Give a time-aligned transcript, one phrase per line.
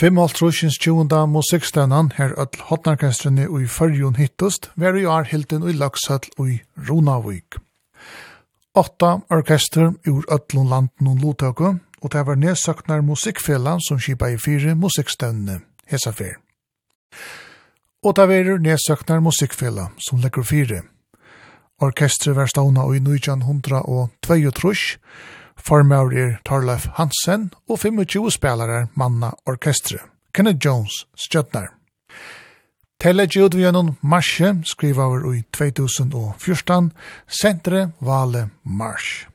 [0.00, 5.26] Fem alt trusjens tjunda musikkstønnan her öll hotnarkestrene og i fyrjun hittust, ver i ar
[5.28, 6.88] hilden og laksall ui Runavik.
[6.88, 7.58] Ronavik.
[8.74, 14.38] Åtta orkester ur öllun landen og lotøku, og det var nedsøknar musikkfela som kipa i
[14.38, 16.40] fire musikkstønnene, hesa fyr.
[18.02, 20.82] Og det var nedsøknar musikkfela som legger fire.
[21.80, 24.08] Orkestret var stavna i 1900 og
[25.62, 29.98] Formaur er Torleif Hansen og 25 spelare manna orkestre.
[30.34, 31.74] Kenneth Jones, Stjøtnar.
[33.00, 36.90] Telle gjød vi gjennom marsje, skriva over i 2014,
[37.28, 39.26] sentre vale marsj.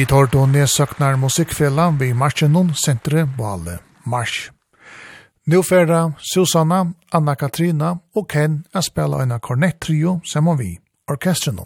[0.00, 4.50] Vi tar då nedsøknar musikkfella vi marsjen om centre Bale Marsch.
[5.46, 10.78] Nu färra Susanna, Anna-Katrina og Ken er spela en kornettrio som vi
[11.10, 11.60] orkestern.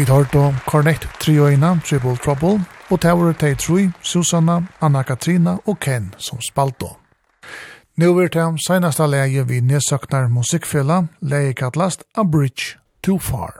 [0.00, 6.14] Vi tar då Cornect Trioina, Triple Trouble, og Tower Tay Trui, Susanna, Anna-Katrina og Ken
[6.18, 6.96] som spalt då.
[7.96, 13.59] Nu er det senaste leie vi nedsøknar musikkfella, leie kallast A Bridge Too Far.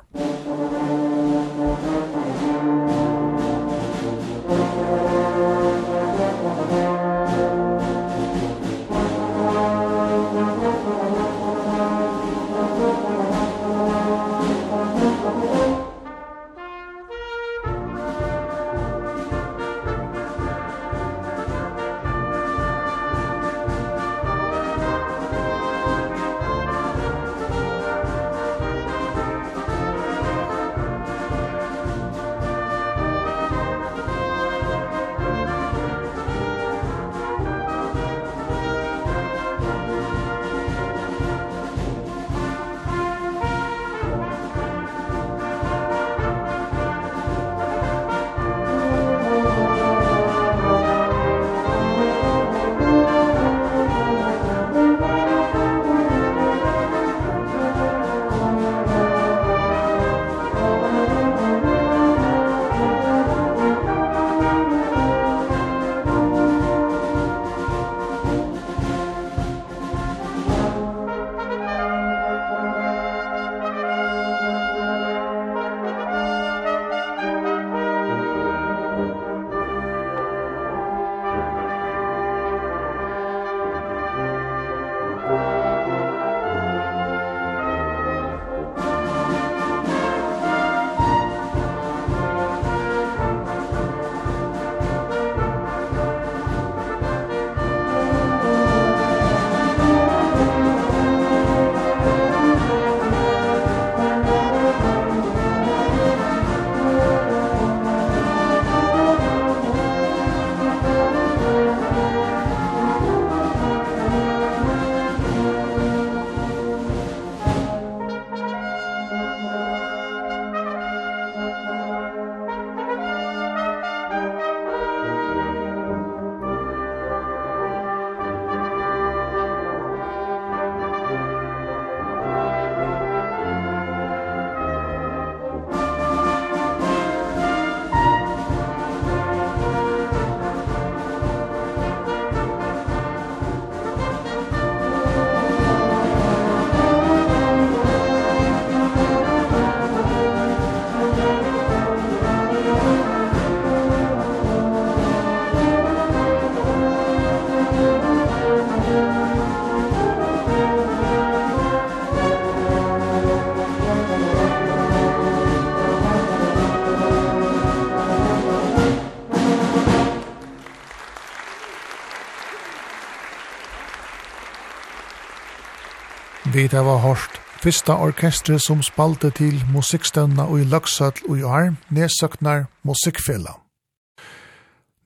[176.60, 181.78] Tid var hørt Fyrsta orkestre som spalte til musikkstøvna og i Løksøtl og i Arm
[181.88, 183.54] nedsøknar musikkfella.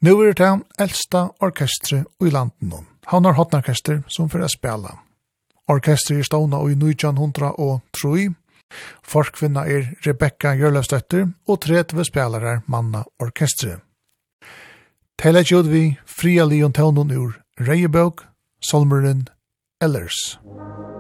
[0.03, 0.49] Nå er det
[0.83, 2.81] eldsta orkestre i landen nå.
[3.07, 4.97] Han har hotnorkester som fyrir spela.
[5.71, 8.35] Orkestre er og i 1900 og Troi.
[9.07, 13.79] Forskvinna er Rebecca Gjørløvstøtter og 30 spelare manna orkestre.
[15.23, 18.27] Tele gjod vi fria lion tøvnen ur Reiebøk,
[18.61, 19.29] Solmeren,
[19.81, 20.41] Ellers.
[20.43, 20.94] Ellers.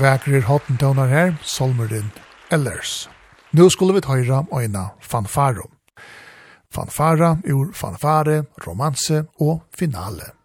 [0.00, 2.10] Vækrer hotten tøvnar her, Solmerin
[2.52, 3.10] Ellers.
[3.52, 5.70] Nå skulle vi tøyra øyna fanfaro.
[6.74, 10.36] Fanfara ur fanfare, romanse og finale.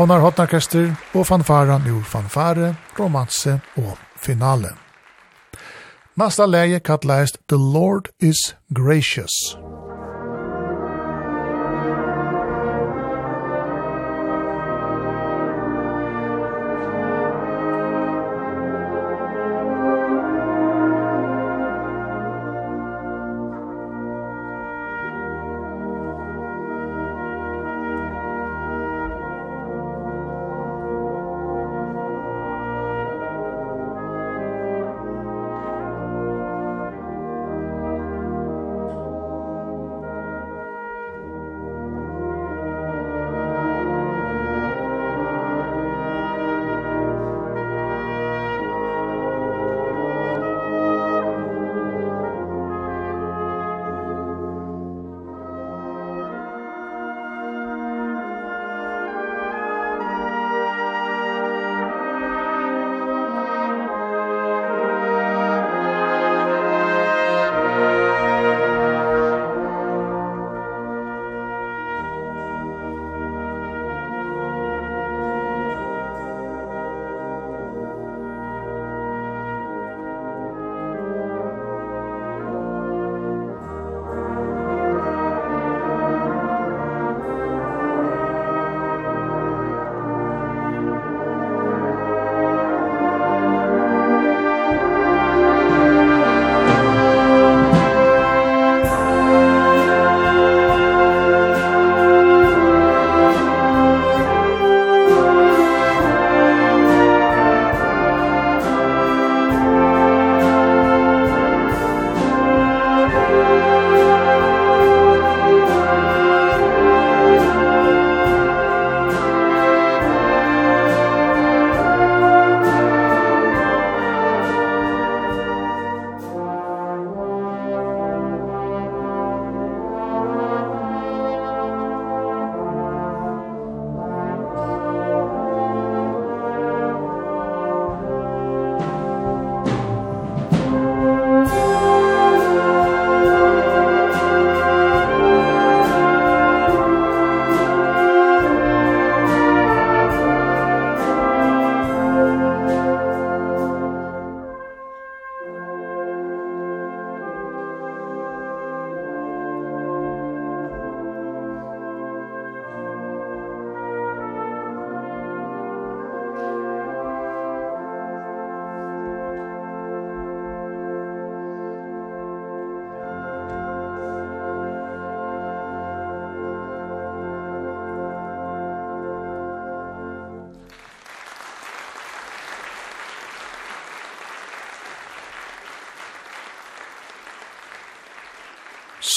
[0.00, 4.70] Havnar Hotnarkester og fanfaran ur fanfare, romanse og finale.
[6.16, 9.58] Nasta leie kallas The Lord is Gracious.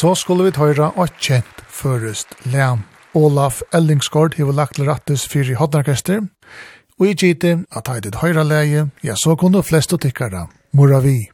[0.03, 2.81] så skulle vi tøyra og kjent først lem.
[3.15, 6.25] Olaf Ellingsgård hever lagt rattus i hodnarkester,
[6.99, 10.47] og i gitte at heidit høyra leie, ja så kunne flest og tykkara.
[10.73, 11.32] mora vi.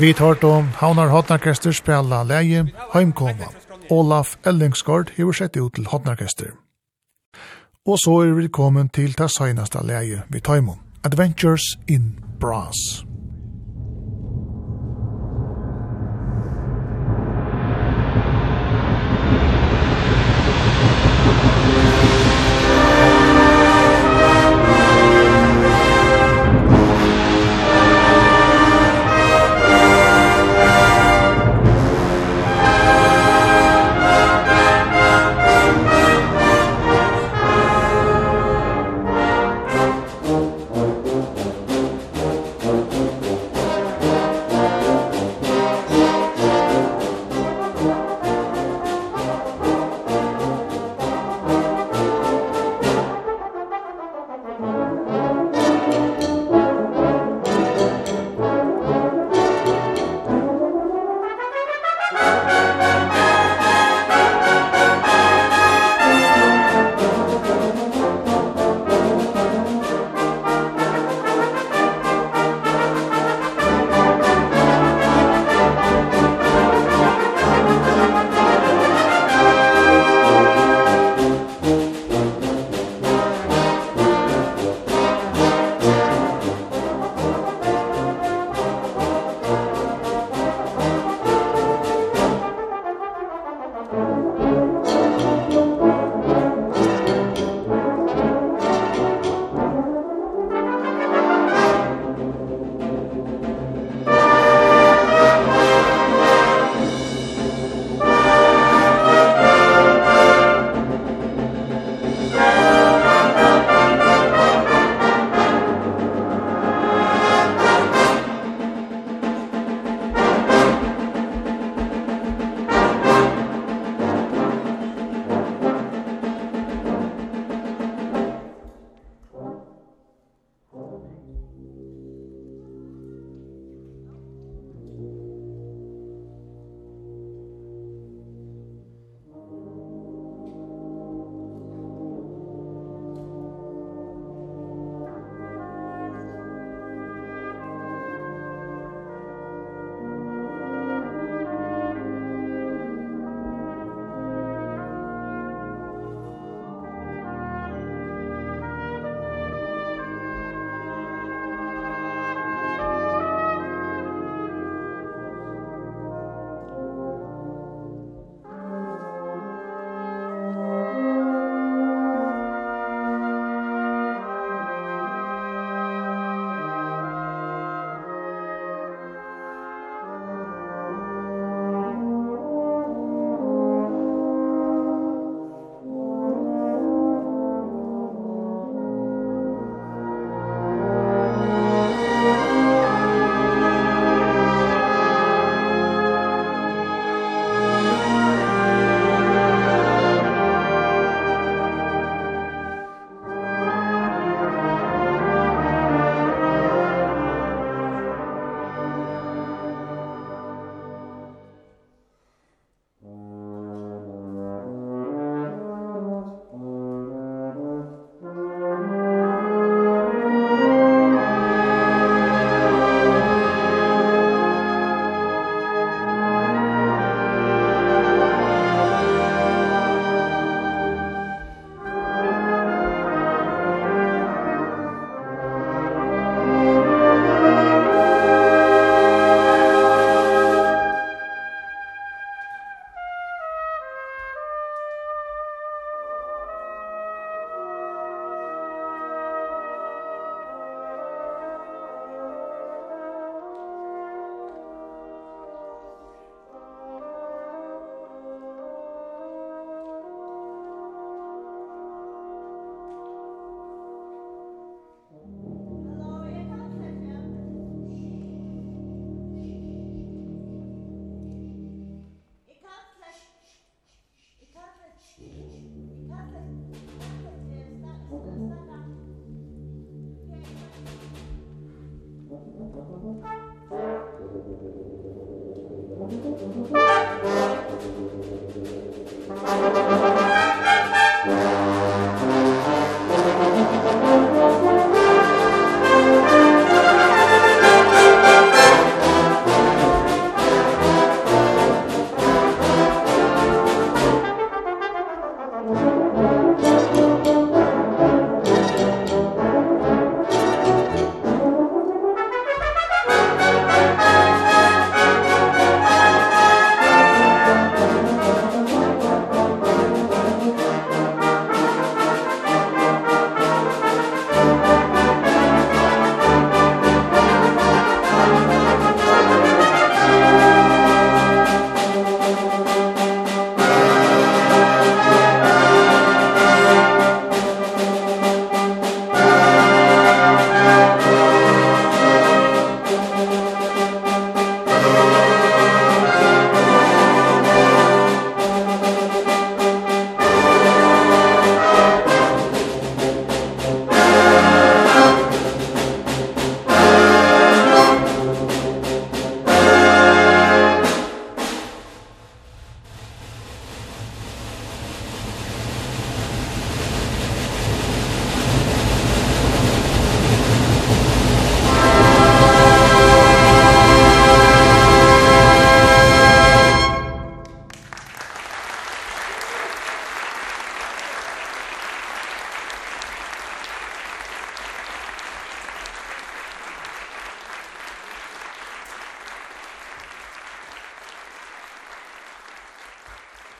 [0.00, 3.48] Vi tar då Havnar Hotnarkester spela leie Heimkoma.
[3.90, 6.52] Olaf Ellingsgård har sett ut til Hotnarkester.
[7.86, 10.62] Og så er vi kommet til det seneste leie vi tar
[11.04, 13.07] Adventures in Brass.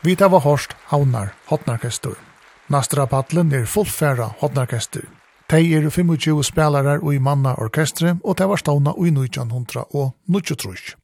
[0.08, 2.14] Vi tar var hårst havnar hotnarkestur.
[2.72, 5.04] Nastra patlen er fullfæra hotnarkestur.
[5.52, 10.14] Tei er 25 spelarar og i manna orkestre, og tei var stavna ui 1900 og
[10.32, 10.96] 1903.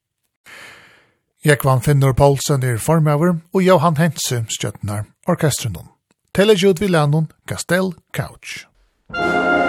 [1.44, 5.92] Jekvan Finnur Paulsen er formøver, og Johan Hense støttnar orkestrenon.
[6.34, 8.64] Telegjud Villanon, Castell Couch.
[9.10, 9.63] Musik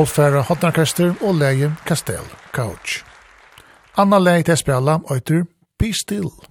[0.00, 2.24] Solfæra Hotnarkester og leie Castell
[2.56, 3.02] Couch.
[4.00, 5.44] Anna leie til spela, øytur
[5.78, 6.49] Be Still.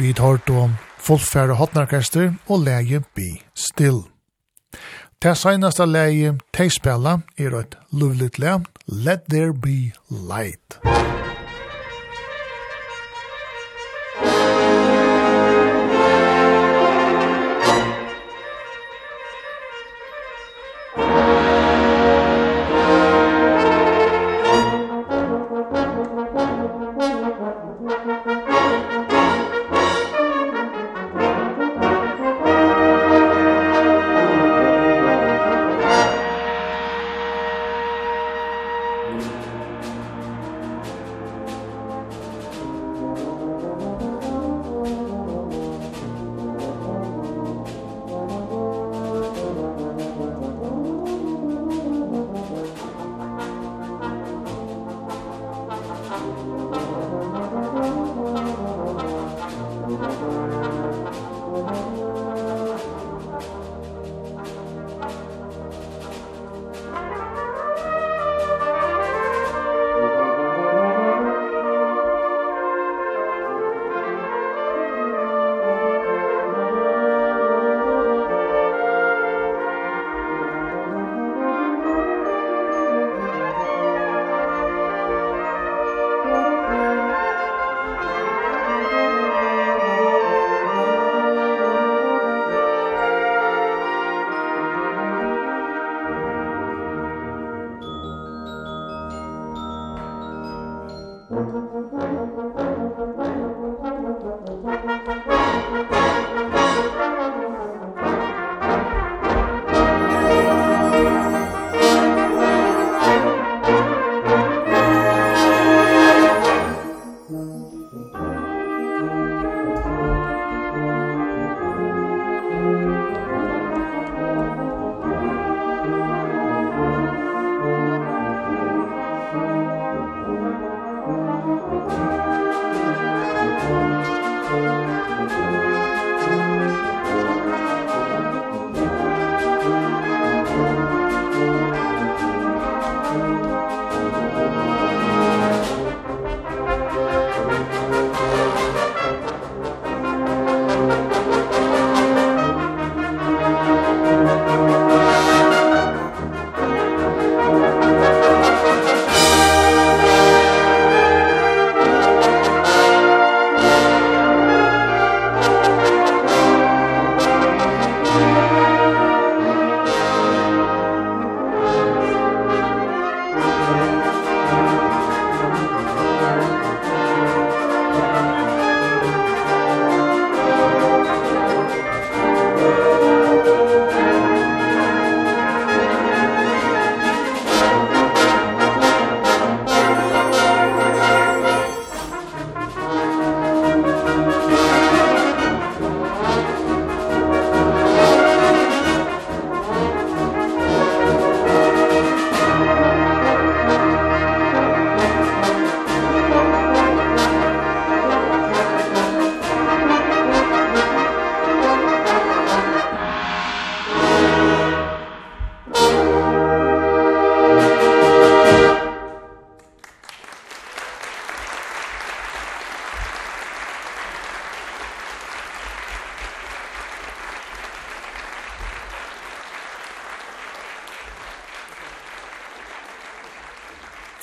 [0.00, 4.00] Vi tar då fullfärre hotnarkester og leie Be Still.
[5.20, 10.80] Det senaste leie teispela er et lovligt le, Let There Be Light.
[10.84, 11.09] Musik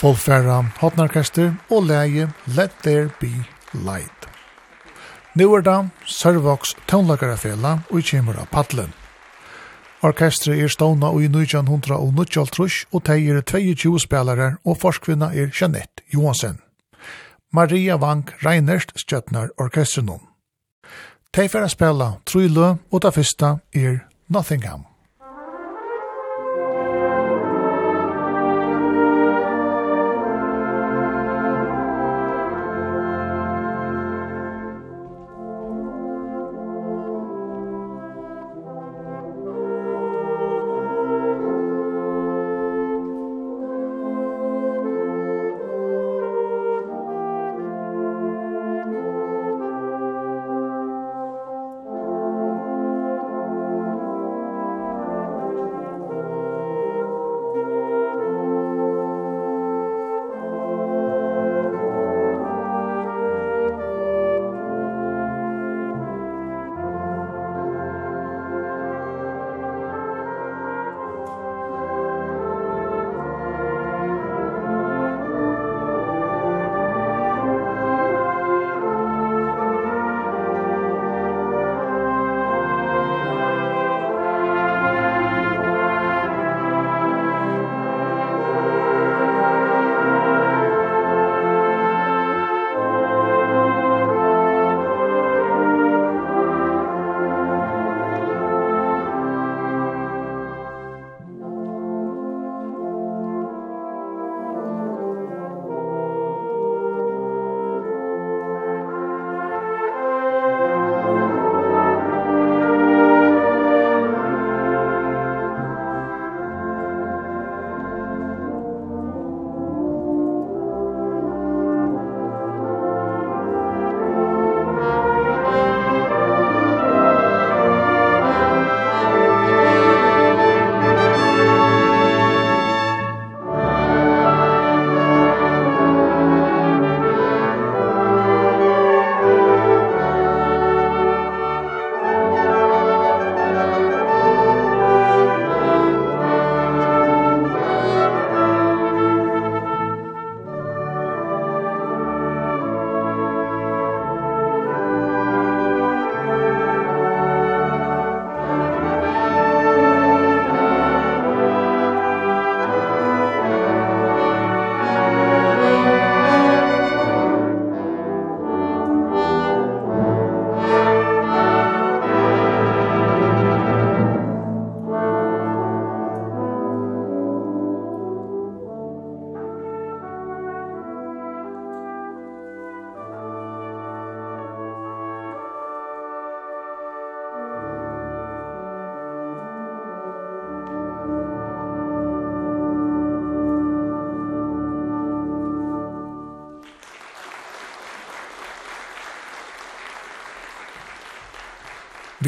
[0.07, 3.43] Polfæra Hotnarkester og leie Let There Be
[3.73, 4.27] Light.
[5.35, 8.93] Nå er det Sørvoks Tøvnlagarafela og kjemur av Padlen.
[10.07, 16.61] Orkestret er stående i 1993 og teier 22 spelare og forskvinna er Jeanette Johansen.
[17.51, 20.23] Maria Vank Reinerst stjøtnar orkestrenon.
[21.35, 24.86] Tei færa spela Trylø og ta fyrsta er Nottingham.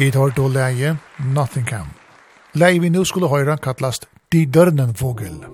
[0.00, 1.86] Vi tar då läge Nothing Can.
[2.52, 5.44] Läge vi nu skulle höra kallast De Dörnen Vogel.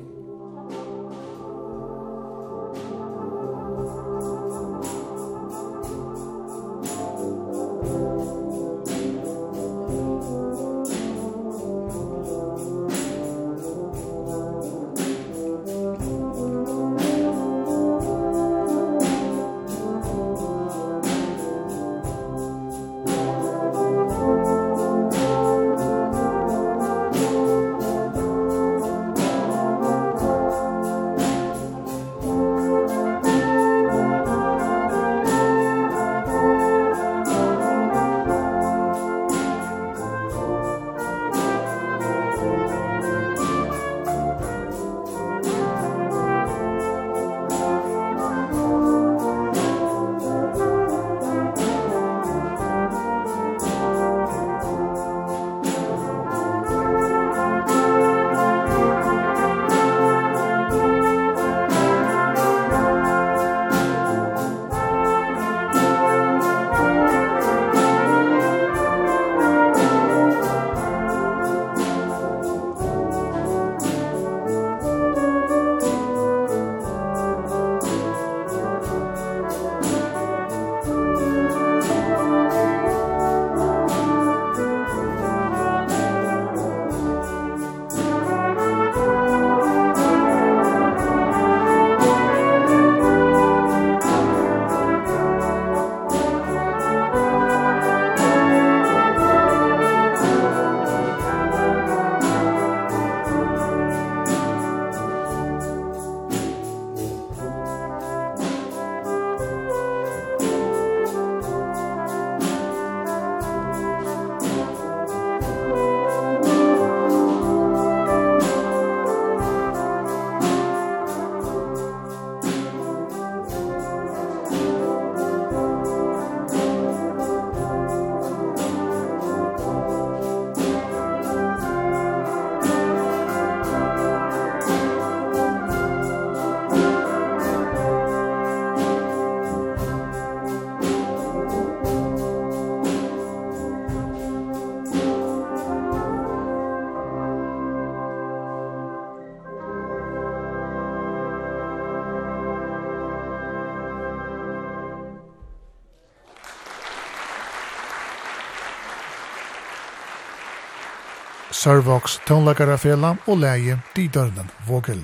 [161.66, 165.00] Sørvoks tonlagarafela og leie Didørnen Vågel.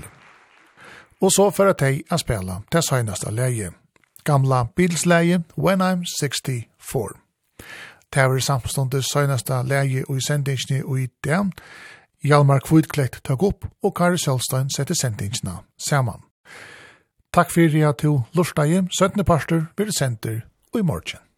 [1.19, 3.73] Og så fyrir tei er spela til søgnasta leie.
[4.23, 7.19] Gamla bilsleie When I'm 64.
[8.15, 11.51] Det er samståndet søgnasta leie og i sendingsni og i dem,
[12.23, 16.23] Hjalmar Kvudklett tøk opp og Kari Sjølstein setter sendingsna saman.
[17.35, 19.25] Takk fyrir at du lortstegi, 17.
[19.25, 20.41] parster, vil sender
[20.73, 21.32] og i morgen.